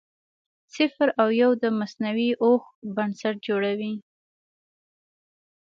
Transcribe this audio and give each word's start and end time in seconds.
صفر 0.75 1.07
او 1.21 1.29
یو 1.41 1.51
د 1.63 1.63
مصنوعي 1.79 2.29
هوښ 2.39 2.63
بنسټ 2.95 3.35
جوړوي. 3.47 3.93